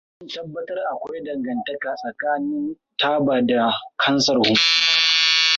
[0.21, 4.55] An tabbatar da akwai dangantaka tsakanin taba da kansar huhu?